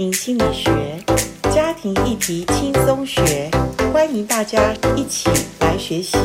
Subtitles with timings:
[0.00, 0.72] 庭心理学，
[1.52, 3.50] 家庭议题轻松学，
[3.92, 5.28] 欢迎大家一起
[5.60, 6.16] 来学习。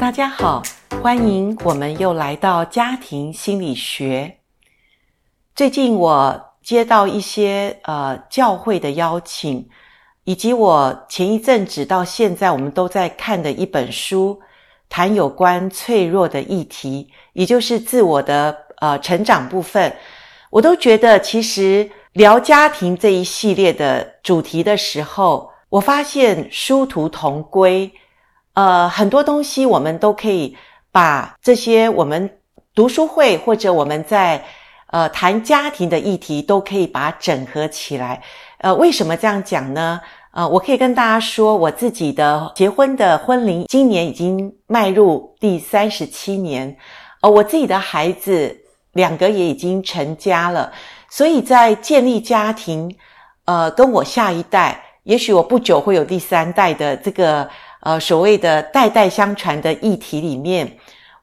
[0.00, 0.62] 大家好，
[1.02, 4.38] 欢迎我们又来到家庭心理学。
[5.54, 9.68] 最近我接到一些呃教会的邀请，
[10.24, 14.40] 以及我前一阵子到现在我们都在看的一本书，
[14.88, 18.67] 谈有关脆弱的议题，也就是自我的。
[18.80, 19.92] 呃，成长部分，
[20.50, 27.92] 我都觉得其实聊家庭这一系列的主题的时候，我发现殊途同归。
[28.54, 30.56] 呃，很多东西我们都可以
[30.90, 32.38] 把这些我们
[32.74, 34.44] 读书会或者我们在
[34.88, 38.22] 呃谈家庭的议题都可以把它整合起来。
[38.58, 40.00] 呃，为什么这样讲呢？
[40.32, 46.76] 呃，我可以跟大家说，我自己的结婚的婚龄今年已经迈入第三十七年。
[47.20, 48.64] 呃，我自己的孩子。
[48.98, 50.72] 两个也已经成家了，
[51.08, 52.92] 所以在建立家庭，
[53.44, 57.48] 呃，跟我下一代，也许我不久会有第三代的这个
[57.82, 60.76] 呃所谓的代代相传的议题里面，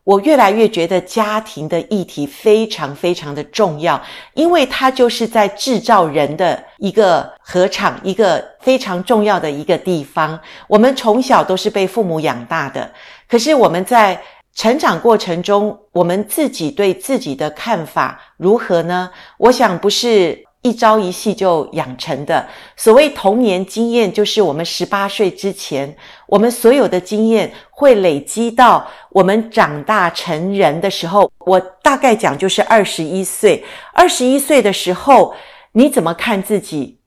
[0.05, 4.02] 我越来越觉得家庭的议题非常非常的重要，
[4.35, 10.39] 因为它就是在制造人的一个禾场，一个非常重要的一个地方。
[10.69, 12.89] 我们从小都是被父母养大的，
[13.28, 14.17] 可是我们在
[14.56, 19.12] 成长过程中，我们自己对自己的看法如何呢？
[19.38, 22.47] 我想不是一朝一夕就养成的。
[22.78, 25.94] 所谓童年经验，就是我们十八岁之前，
[26.25, 31.30] 我们所有的经验会累积到我们长大成人的时候。
[31.40, 33.62] 我大概讲就是二十一岁。
[33.94, 35.36] 二十一岁的时候，
[35.73, 36.97] 你怎么看自己？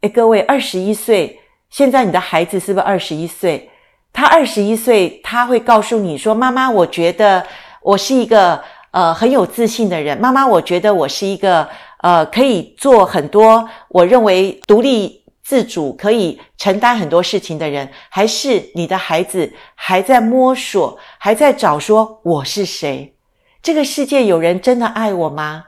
[0.00, 3.70] 诶，各位，二十一岁，现在你的孩子是不是二十一岁？
[4.14, 7.44] 他二十一岁，他会告诉你说：“妈妈，我觉得
[7.82, 8.62] 我是一个
[8.92, 10.16] 呃很有自信的人。
[10.16, 17.90] 妈妈，我觉得我是一个呃可以做很多我认为独立自主、可以承担很多事情的人。
[18.08, 23.16] 还是你的孩子还在摸索，还在找说我是谁？
[23.60, 25.64] 这个世界有人真的爱我吗？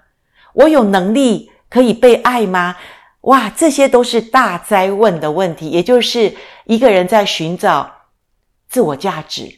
[0.55, 2.77] 我有能力可以被爱吗？
[3.23, 6.33] 哇，这些都是大哉问的问题，也就是
[6.67, 7.91] 一个人在寻找。”
[8.77, 9.51] 自我价值，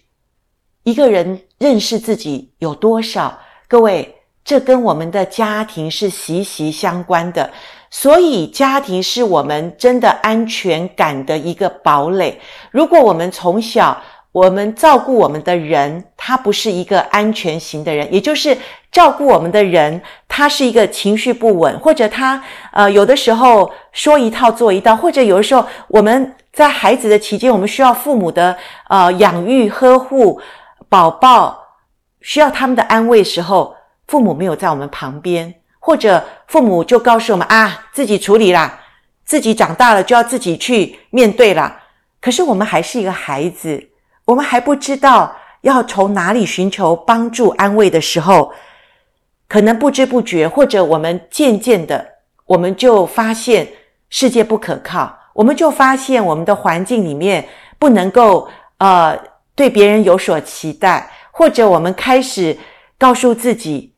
[0.85, 3.37] 一个人认识自己有多少？
[3.67, 4.15] 各位，
[4.45, 7.51] 这跟我们的家庭是息息相关的。
[7.91, 12.41] 所以，家庭是我们真的安全感的一个堡垒。
[12.71, 18.57] 如果我们从小我们照顾我们的人，他不是一个安全型的人，也就是
[18.93, 22.41] 照顾我们的人，他是一个情绪不稳，或者他
[22.71, 26.37] 呃有的时候说一套做一套，或者有的时候我们。
[26.53, 28.57] 在孩子的期间，我们需要父母的
[28.89, 30.41] 呃养育、呵护
[30.89, 31.77] 宝宝，
[32.21, 33.77] 需要他们的安慰时候，
[34.07, 38.81] 父母没有在我们旁边，或者父母就告诉我们啊，自己处理啦，
[39.25, 41.83] 自己长大了就要自己去面对啦。
[42.21, 43.91] 可是我们还是一个孩子，
[44.25, 48.53] 我们还不知道要从哪里寻求帮助、安慰的时候，
[49.47, 52.15] 可能不知不觉，或者我们渐渐的，
[52.47, 53.69] 我们就发现
[54.09, 55.18] 世界不可靠。
[55.39, 57.47] 我们就发现，我们的环境里面
[57.79, 59.17] 不能够呃
[59.55, 62.59] 对别人有所期待，或者我们开始
[62.99, 63.95] 告诉自己，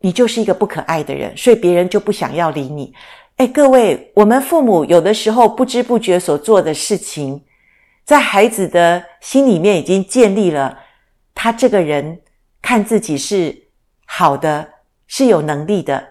[0.00, 2.92] 你就是一个不可爱的人，所以别人就不想要理你。
[3.36, 7.40] 诶，各位，我们父母有的时候不知不觉所做的事情，
[8.04, 10.76] 在孩子的心里面已经建立了
[11.36, 12.20] 他这个人
[12.60, 13.56] 看自己是
[14.06, 14.68] 好的，
[15.06, 16.04] 是有能力的，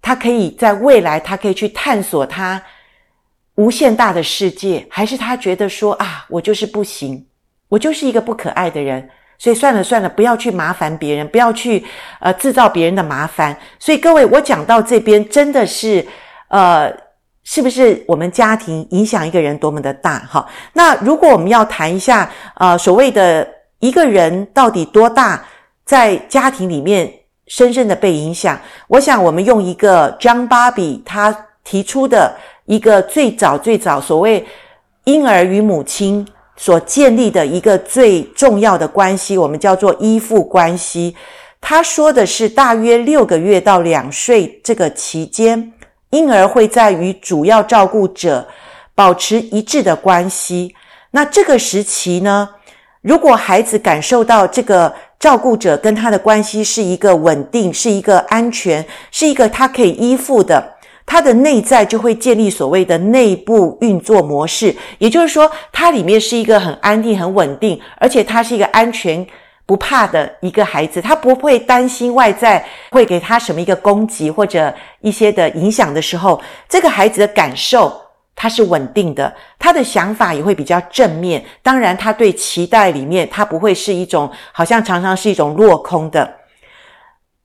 [0.00, 2.62] 他可以在未来，他可以去探索他。
[3.56, 7.26] 无限大的世界，还是他觉得说啊，我就是不行，
[7.68, 9.06] 我就是一个不可爱的人，
[9.38, 11.84] 所以算了算了，不要去麻烦别人，不要去
[12.20, 13.54] 呃制造别人的麻烦。
[13.78, 16.06] 所以各位，我讲到这边真的是
[16.48, 16.90] 呃，
[17.44, 20.20] 是不是我们家庭影响一个人多么的大？
[20.20, 23.46] 哈，那如果我们要谈一下呃所谓的
[23.80, 25.44] 一个人到底多大，
[25.84, 27.12] 在家庭里面
[27.48, 28.58] 深深的被影响，
[28.88, 32.34] 我想我们用一个 John Bowlby 他提出的。
[32.66, 34.44] 一个最早最早所谓
[35.04, 36.26] 婴儿与母亲
[36.56, 41.16] 所建立的一个最重要的关系，我们叫做依附关系。
[41.60, 45.72] 他说的是，大约六个月到两岁这个期间，
[46.10, 48.46] 婴儿会在与主要照顾者
[48.94, 50.74] 保持一致的关系。
[51.12, 52.48] 那这个时期呢，
[53.00, 60.71] 如果孩子感受到这个照顾者跟他的关系是一个稳定，是一个安全，是一个他可以依附的。
[61.12, 69.26] 它的内在就会建立所谓的内部运作模式，也就是说，它里面是一个很安定、很稳定，而且它是一个安全
[69.66, 77.94] 不怕的一个孩子，他不会担心外在会给他什么一个攻击或者一些的影响的时候，这个孩子的感受
[78.34, 81.44] 他是稳定的，他的想法也会比较正面。
[81.62, 86.38] 当然，他对期待里面，他不会是一种好像常常是一种落空的。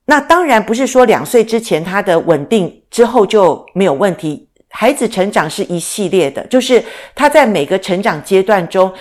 [0.08, 4.50] 那当然不是说两岁之前他的稳定之后就没有问题。
[4.70, 6.84] 孩子成长是一系列的，就是
[7.14, 8.92] 他在每个成长阶段中。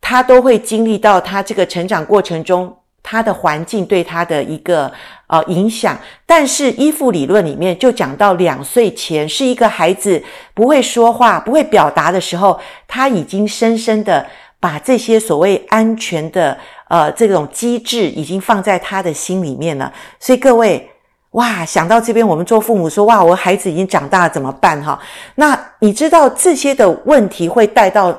[0.00, 2.72] 他都会经历到他这个成长过程中，
[3.02, 4.90] 他的环境对他的一个
[5.26, 5.98] 呃影响。
[6.24, 10.22] 但是依附理论里面就讲到，两岁前是一个孩子
[10.54, 14.24] 不会说话、不会表达的时候，他已经深深的
[14.60, 16.56] 把这些所谓安全的
[16.88, 19.92] 呃这种机制已经放在他的心里面了。
[20.18, 20.90] 所以各位，
[21.32, 24.98] 哇，想到这边，我们做父母说，哇，我孩子已经长大了，怎么办哈？
[25.34, 28.18] 那你知道这些的问题会带到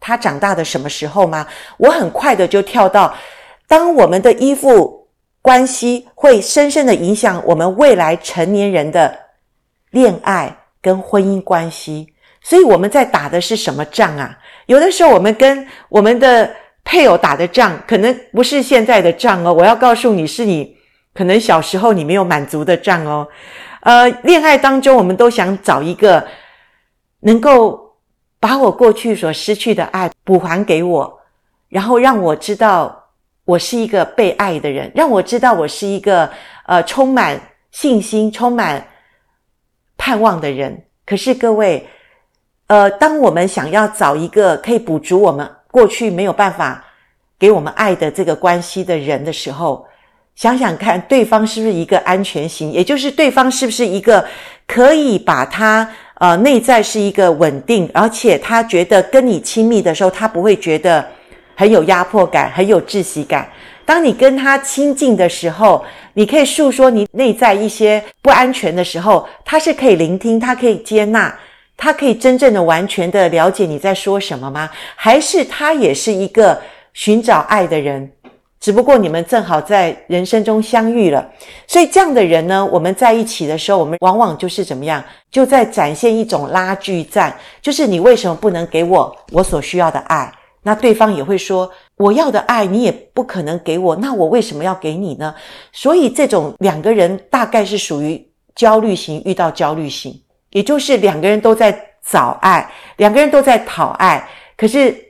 [0.00, 1.46] 他长大的什么时候吗？
[1.76, 3.14] 我很快的就跳到，
[3.66, 5.08] 当我们的依附
[5.40, 9.16] 关系会深深的影响我们未来成年人的
[9.90, 12.12] 恋爱跟婚姻关系，
[12.42, 14.36] 所以我们在打的是什么仗啊？
[14.66, 16.50] 有的时候我们跟我们的
[16.88, 19.52] 配偶打的仗，可能不是现在的仗哦。
[19.52, 20.74] 我要告诉你，是你
[21.12, 23.28] 可能小时候你没有满足的仗哦。
[23.82, 26.26] 呃，恋爱当中，我们都想找一个
[27.20, 27.86] 能够。
[28.40, 31.20] 把我过去所失去的爱补还给我，
[31.68, 33.10] 然后让我知道
[33.44, 36.30] 我是一个被爱的人，让我知道我是一个
[36.64, 37.36] 呃充满
[37.72, 38.86] 信心、充满
[39.96, 40.84] 盼望的人。
[41.04, 41.84] 可是各位，
[42.68, 46.84] 呃，当我们想要找一个可以补足我们过去没有办法
[47.38, 49.86] 给我们爱的这个关系的人的时候，
[50.34, 52.72] 想想看，对方是不是一个安全型？
[52.72, 54.26] 也就是对方是不是一个
[54.66, 55.88] 可以把他。
[56.20, 61.06] 呃，内在是一个稳定，而且他觉得跟你亲密的时候，他不会觉得
[61.54, 63.48] 很有压迫感、很有窒息感。
[63.84, 71.32] 当你跟他亲近的时候，你可以诉说你内在一些不安全的时候，他是可以聆听，他可以接纳，
[71.78, 74.68] 他可以真正的、完全的了解你在说什么吗？
[74.96, 76.60] 还是他也是一个
[76.92, 78.12] 寻找爱的人？
[78.60, 81.30] 只不过你们正好在人生中相遇了，
[81.68, 90.32] 所以这样的人呢，我们在一起的时候，我们往往就是怎么样，就在展现一种拉锯战，就是你为什么不能给我我所需要的爱？
[90.64, 95.32] 那对方也会说，我要的爱你也不可能给我，那我为什么要给你呢？
[95.72, 98.20] 所以这种两个人大概是属于
[98.56, 100.20] 焦虑型遇到焦虑型，
[100.50, 105.04] 也就是两个人都在找爱，两个人都在讨爱，可是。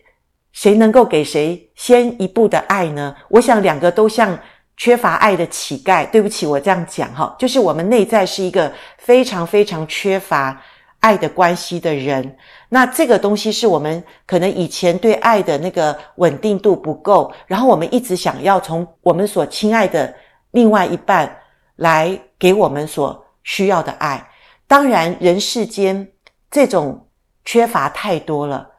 [0.50, 3.14] 谁能够给谁先一步的爱呢？
[3.28, 4.36] 我想两个都像
[4.76, 6.04] 缺乏爱的乞丐。
[6.10, 10.60] 对不起，我这样讲哈，就是我们内在是一个非常非常缺乏
[10.98, 12.36] 爱的关系的人。
[12.68, 20.12] 那这个东西是我们可能以前对爱的那个稳定度不够，然后我们一直想要从我们所亲爱的
[20.50, 21.38] 另外一半
[21.76, 24.27] 来给我们所需要的爱。
[24.68, 26.12] 当然，人世间
[26.48, 27.08] 这种
[27.44, 28.70] 缺乏太多了。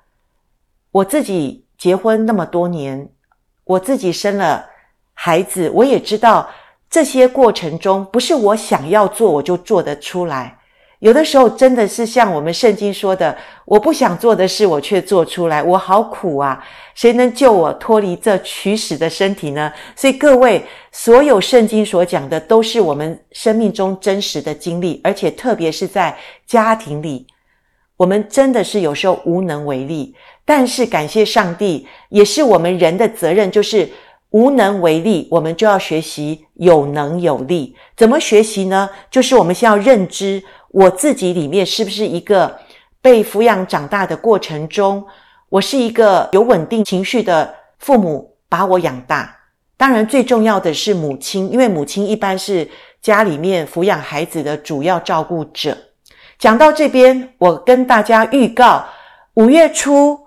[0.91, 1.65] 我自己。
[1.80, 3.09] 结婚那么多年，
[3.63, 4.69] 我自己生了
[5.13, 6.50] 孩子，我也知道
[6.89, 10.59] 这些过程中不是我想要做我就做得出来。
[11.00, 16.62] 有的时候真的是像我们圣经说的，我不想做的事我却做出来，我好苦啊！
[16.94, 19.72] 谁能救我脱离这取死的身体呢？
[19.96, 20.62] 所以各位，
[20.92, 27.25] 所有圣经所讲的都是我们生命中真实的经历，而且特别是在家庭里，
[27.96, 30.13] 我们真的是有时候无能为力。
[30.44, 33.88] 但是感谢上帝，也是我们人的责任，就是
[34.32, 37.74] 无能为力，我们就要学习有能有力。
[37.96, 38.89] 怎么学习呢？
[39.10, 42.60] 就是我们先要认知我自己里面是不是一个
[43.02, 45.06] 被抚养长大的过程中，
[45.50, 49.36] 我是一个有稳定情绪的父母把我养大。
[49.78, 52.70] 当然，最重要的是母亲，因为母亲一般是
[53.02, 55.78] 家里面抚养孩子的主要照顾者。
[56.38, 58.86] 讲到这边，我跟大家预告，
[59.36, 60.20] 五月初。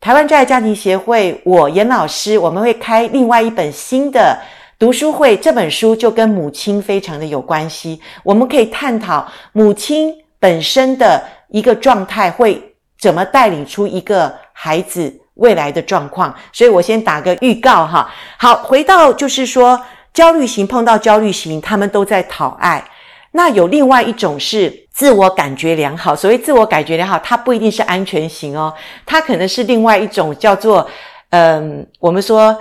[0.00, 4.38] 台湾在家庭协会，我严老师，我们会开另外一本新的
[4.78, 5.36] 读书会。
[5.36, 16.32] 这本书就跟母亲非常的有关系，我们可以探讨母亲本身的一个状态会怎么带领出一个孩子未来的状况。
[16.52, 18.08] 所以我先打个预告哈。
[18.38, 19.80] 好，回到就是说，
[20.14, 22.84] 焦虑型碰到焦虑型，他们都在讨爱。
[23.32, 28.72] 那有另外一种是自我感觉良好，所谓自我感觉良好，它不一定是安全型哦，
[29.04, 30.88] 它可能是另外一种叫做，
[31.30, 32.56] 嗯，我们说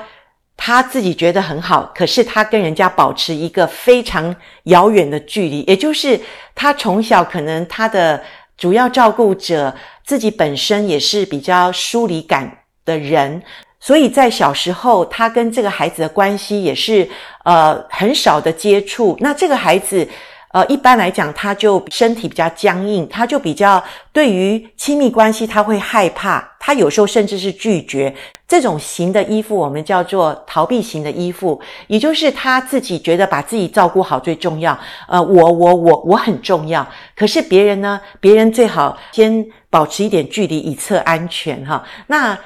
[0.58, 6.20] 他自己觉得很好，可是他跟人家保持一个非常遥远的距离，也就是
[6.54, 8.22] 他从小可能他的
[8.58, 9.74] 主要照顾者
[10.04, 12.52] 自己本身也是比较疏离感
[12.84, 13.42] 的人。
[13.80, 17.08] 所以在小时候，他跟这个孩子的关系也是
[17.46, 19.16] 呃很少的接触。
[19.22, 20.06] 那这个孩子。
[20.54, 28.16] 呃，一般来讲，他就身体比较僵硬，他就比较对于亲密关系他会害怕，他有时候甚至是拒绝
[28.48, 34.78] 这种型的依附，我们叫做逃避型的依附，也就是他自己觉得把自己照顾好最重要。
[35.08, 38.00] 呃，我我我我很重要，可是别人呢？
[38.22, 41.84] 别人最好先保持一点距离以测安全哈。
[42.08, 42.38] 那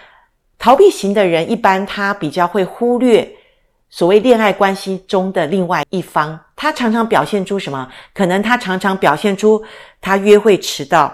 [0.58, 3.36] 逃避型的人一般他比较会忽略。
[3.92, 7.86] 所谓恋爱关系中的另外一方，他常常表现出什么？
[8.14, 9.62] 可能他常常表现出
[10.00, 11.14] 他约会迟到，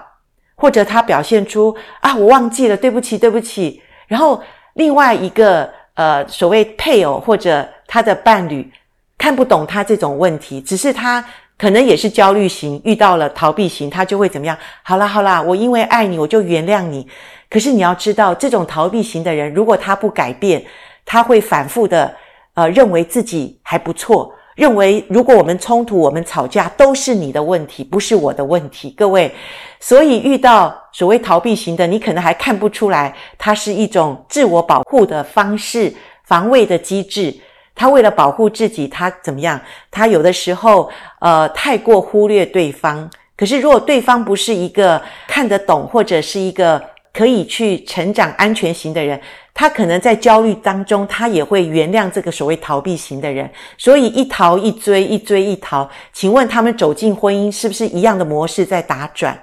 [0.55, 3.81] 或者他表现出啊，我忘记了，对不起，对不起。
[4.05, 4.41] 然后
[4.75, 8.71] 另外一个呃，所谓配偶或者他的伴侣
[9.17, 11.25] 看不懂他这种问题，只是他
[11.57, 14.55] 可能也是焦虑型，遇到了逃避型，他就会怎么样？
[14.83, 17.07] 好啦好啦，我因为爱你，我就原谅你。
[17.49, 20.63] 可是你要知道，这种逃避型的人，如果他不改变，
[21.03, 22.15] 他会反复的。
[22.57, 28.89] 呃，认为自己还不错，认为如果我们冲突、我们吵架，都是你的问题，不是我的问题。
[28.97, 29.31] 各位，
[29.79, 37.31] 所以遇到所谓逃避型的，你可能还看不出来，它是一种自我保护的方式、防卫的机制。
[37.75, 39.61] 他为了保护自己，他怎么样？
[39.91, 43.07] 他有的时候，呃，太过忽略对方。
[43.37, 46.81] 可是，如果对方不是一个看得懂，或者是一个
[47.13, 49.21] 可以去成长、安全型的人。
[49.59, 55.89] 他可能在焦虑当中，他也会原谅这个所谓逃避型的人，所以一逃一追，一追一逃。
[56.13, 59.35] 请问他们走进婚姻，是不是一样的模式在打转？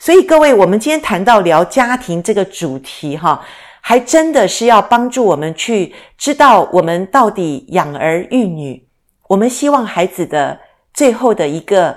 [0.00, 3.40] 所以各位，我们今天谈到聊家庭这个主题，哈，
[3.80, 8.84] 还真的是要帮助我们去知道我们到底养儿育女，
[9.28, 10.58] 我们希望孩子的
[10.92, 11.96] 最后的一个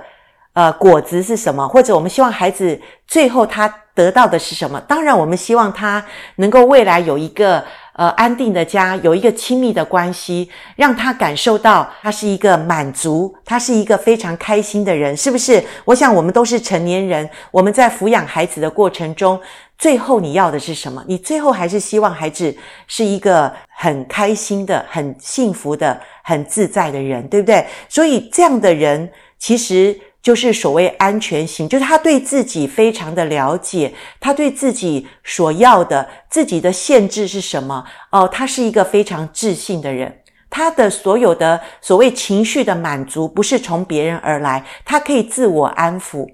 [0.53, 3.73] 呃果子是什么，或者我们希望孩子最后他。
[3.99, 4.79] 得到的是什么？
[4.87, 6.01] 当然，我们希望他
[6.37, 15.61] 能够未来有一个呃安定的家，有一个亲密的关系，让他感受到他是一个满足，他是一个非常开心的人，是不是？
[15.83, 19.37] 我想我们都是成年人，我们在抚养孩子的过程中，
[19.77, 21.03] 最后你要的是什么？
[21.05, 22.55] 你最后还是希望孩子
[22.87, 27.65] 是一个很开心的、很幸福的、很自在的人，对不对？
[27.89, 29.99] 所以这样的人其实。
[30.21, 37.85] 就是所谓安全型，就是他对自己非常的了解，他对自己所要的、自己的限制是什么？
[38.11, 46.27] 哦，他是一个非常自信的人，他的所有的所谓情绪的满足不是从别人而来，他可以自我安抚，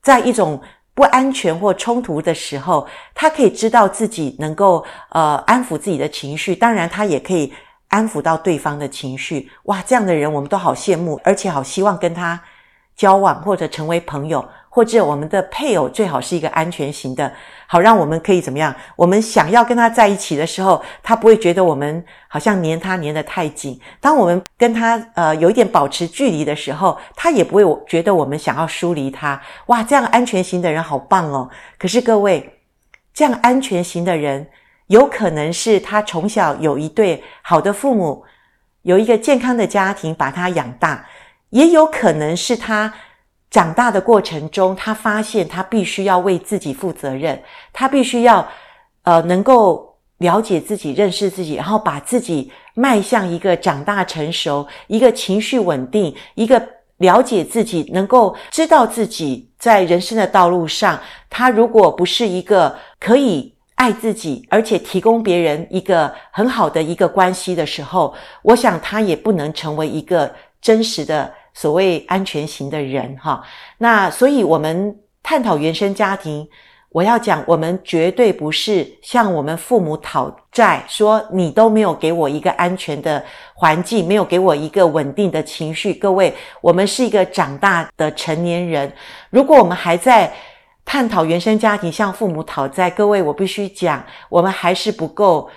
[0.00, 0.62] 在一种
[0.94, 7.52] 不安全或冲突的时候，他可以知道自己能够呃安抚自己的情绪，当然他也可以
[7.88, 9.50] 安抚到对方的情绪。
[9.64, 12.40] 哇，这样的人我们都好羡慕，而且好希望跟他。
[12.96, 17.30] 交往或者成为朋友，或者我们的配偶最好是一个安全型的，
[17.66, 18.74] 好让我们可以怎么样？
[18.96, 29.40] 我们想要跟他在一起的时候，他不会觉得我们好像黏他黏得太紧；当我们跟他呃有一点保持距离的时候，他也不会觉得我们想要疏离他。
[29.66, 31.50] 哇，这样安全型的人好棒哦！
[31.78, 32.60] 可是各位，
[33.12, 34.48] 这样安全型的人，
[34.86, 38.24] 有可能是他从小有一对好的父母，
[38.82, 41.06] 有一个健康的家庭把他养大。
[41.50, 42.92] 也有可能是他
[43.50, 47.40] 长大的过程中，他发现他必须要为自己负责任，
[47.72, 48.46] 他必须要
[49.04, 56.60] 呃能够了解自己、认识自己，然后把自己迈向一个长大成熟、一个情绪稳定、一个
[56.98, 61.00] 了解自己、能够知道自己在人生的道路上，
[61.30, 68.12] 他如果不是一个可以爱自己，而且提供别人一个很好的一个关系的时候，
[68.42, 70.34] 我想他也不能成为一个。
[70.66, 73.40] 真实的所谓安全型的人，哈，
[73.78, 76.44] 那所以我们探讨原生家庭，
[76.90, 85.94] 我要讲，我们绝对不是向我们父母讨债，说你都没有给我一个安全的环境，没有给我一个稳定的情绪。
[85.94, 88.92] 各位，我们是一个长大的成年人，
[89.30, 90.32] 如果我们还在
[90.84, 95.48] 探讨原生家庭向父母讨债，各位，我必须讲，我们还是不够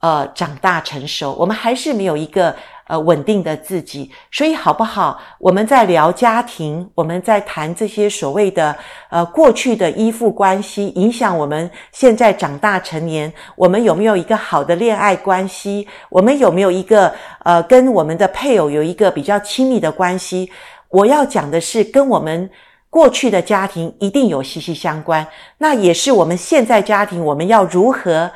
[0.00, 2.54] 呃长大成熟，我们还是没有一个。
[2.88, 5.20] 呃，稳定的自己，所以好不好？
[5.38, 8.74] 我们在聊家庭，我们在谈这些所谓的
[9.10, 15.86] 呃过去的依附关系，影响我们现在长大成年，我们有没有一个好的恋爱关系？
[16.08, 17.14] 我们有没有一个
[17.44, 20.50] 呃跟我们的配偶有一个比较亲密的关系？
[20.88, 22.48] 我要讲的是，跟我们
[22.88, 25.26] 过去的家庭一定有息息相关，
[25.58, 28.30] 那也是我们现在家庭，我们要如何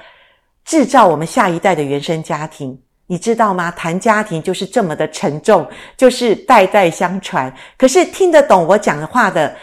[0.63, 2.79] 制造我们下一代的原生家庭？
[3.13, 3.71] 你知道吗？
[3.73, 7.55] 谈家庭就是这么的沉重，就是代代相传。
[7.77, 9.55] 可是听得懂我讲的话的，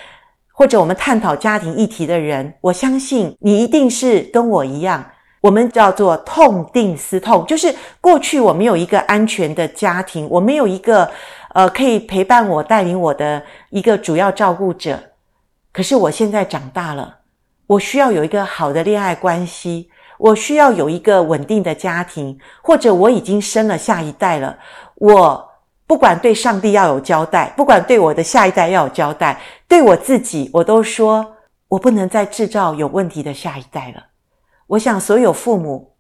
[0.54, 5.04] 或者我们探讨家庭议题的人，我相信你一定是跟我一样，
[5.42, 11.10] 我们叫做痛定思痛，就是过去我没有一个安全的家庭，我没有一个
[11.56, 13.42] 呃可以陪伴我、带领我的
[13.72, 15.00] 一个主要照顾者。
[15.74, 17.16] 可是我现在长大了，
[17.66, 24.60] 我需要有一个好的恋爱关系，我需要有一个稳定的家庭，或者我已经生了下一代了，
[24.96, 25.50] 我。
[25.90, 31.26] 不管对上帝要有交代，不管对我的下一代要有交代，对我自己，我都说
[31.68, 34.04] 我不能再制造有问题的下一代了。
[34.68, 35.96] 我想所有父母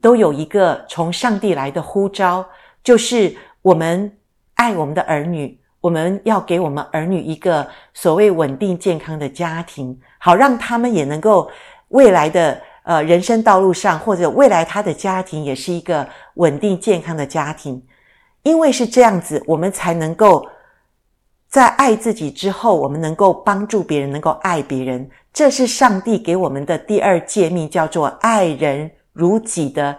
[0.00, 2.44] 都有一个从上帝来的呼召，
[2.82, 4.12] 就是我们
[4.54, 7.64] 爱我们的儿女，我们要给我们儿女一个
[7.94, 11.48] 所谓稳定健康的家庭，好让他们也能够
[11.90, 12.60] 未来的
[12.90, 16.04] 呃人生道路上，或者未来他的家庭也是一个
[16.34, 17.80] 稳定健康的家庭。
[18.42, 20.44] 因为是这样子，我们才能够
[21.48, 25.08] 在爱自己之后，我们能够帮助别人，能够爱别人。
[25.32, 29.96] 这是上帝给我们的第二诫命，叫做“爱人如己”的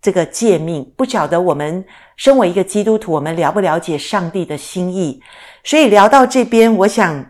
[0.00, 0.90] 这个诫命。
[0.96, 1.84] 不晓得我们
[2.16, 5.22] 身为一个基督徒，我们了不了解上帝的心意？
[5.62, 7.22] 所以聊到这边，我想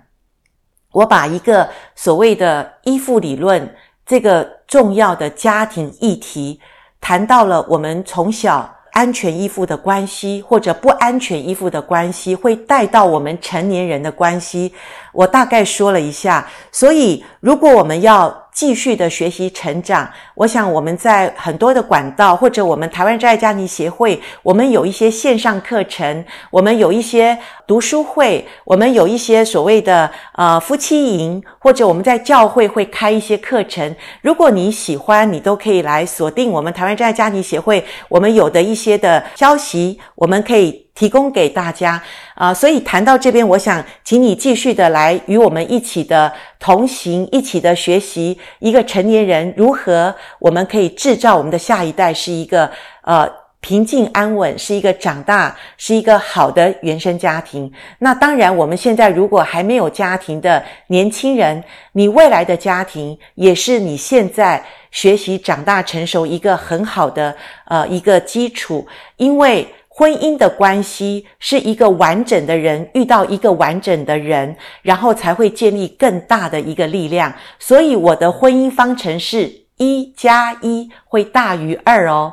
[0.92, 3.74] 我把一个所谓的依附理论
[4.06, 6.60] 这个重要的家庭议题
[7.00, 8.72] 谈到了我们从小。
[8.92, 14.70] 安全依附的关系，或者不安全依附的关系，会带到我们成年人的关系。
[15.14, 33.94] 我大概说了一下，所以如果我们要继续的学习成长，我想我们在很多的管道，或者我们台湾真爱家庭协会，我们有一些线上课程，我们有一些读书会，我们有一些所谓的呃夫妻营，或者我们在教会会开一些课程。
[34.20, 40.82] 如果你喜欢，你都可以来锁定我们台湾真爱家庭协会，我们有的一些的消息，我们可以。
[40.94, 42.00] 提供给大家
[42.34, 52.70] 啊、所以谈到这边，我想请你继续的来与我们一起的同行，一起的学习一个成年人如何我们可以制造我们的下一代是一个
[53.04, 53.26] 呃
[53.62, 57.72] 平静安稳，是一个长大，是一个好的原生家庭。
[58.00, 67.34] 那当然，我们现在如果还没有家庭的年轻人，你未来的家庭也是你现在学习长大成熟一个很好的
[67.66, 69.66] 呃一个基础，因为。
[69.94, 77.30] 婚姻的关系是一个完整的人遇到一个完整的人，然后才会建立更大的一个力量。
[77.58, 82.32] 所以我的婚姻方程式一加一会大于二哦。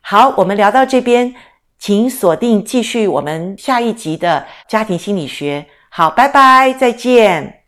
[0.00, 1.34] 好，我们聊到这边，
[1.78, 5.66] 请锁定继续我们下一集的家庭心理学。
[5.90, 7.59] 好，拜拜，再见。